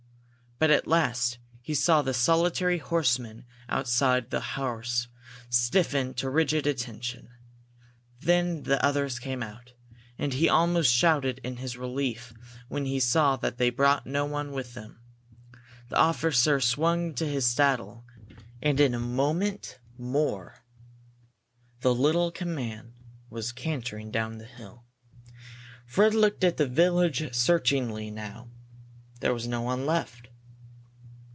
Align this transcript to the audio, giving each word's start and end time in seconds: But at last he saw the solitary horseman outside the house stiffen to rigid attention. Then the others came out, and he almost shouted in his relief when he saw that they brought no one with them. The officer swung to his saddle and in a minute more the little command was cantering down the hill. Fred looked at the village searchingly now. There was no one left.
But 0.63 0.69
at 0.69 0.85
last 0.85 1.39
he 1.63 1.73
saw 1.73 2.03
the 2.03 2.13
solitary 2.13 2.77
horseman 2.77 3.45
outside 3.67 4.29
the 4.29 4.39
house 4.41 5.07
stiffen 5.49 6.13
to 6.13 6.29
rigid 6.29 6.67
attention. 6.67 7.29
Then 8.19 8.61
the 8.61 8.79
others 8.85 9.17
came 9.17 9.41
out, 9.41 9.73
and 10.19 10.33
he 10.35 10.47
almost 10.47 10.93
shouted 10.93 11.39
in 11.43 11.57
his 11.57 11.77
relief 11.79 12.31
when 12.69 12.85
he 12.85 12.99
saw 12.99 13.37
that 13.37 13.57
they 13.57 13.71
brought 13.71 14.05
no 14.05 14.25
one 14.25 14.51
with 14.51 14.75
them. 14.75 14.99
The 15.89 15.97
officer 15.97 16.61
swung 16.61 17.15
to 17.15 17.25
his 17.25 17.47
saddle 17.47 18.05
and 18.61 18.79
in 18.79 18.93
a 18.93 18.99
minute 18.99 19.79
more 19.97 20.63
the 21.79 21.95
little 21.95 22.29
command 22.31 22.93
was 23.31 23.51
cantering 23.51 24.11
down 24.11 24.37
the 24.37 24.45
hill. 24.45 24.85
Fred 25.87 26.13
looked 26.13 26.43
at 26.43 26.57
the 26.57 26.67
village 26.67 27.33
searchingly 27.33 28.11
now. 28.11 28.51
There 29.21 29.33
was 29.33 29.47
no 29.47 29.61
one 29.63 29.87
left. 29.87 30.27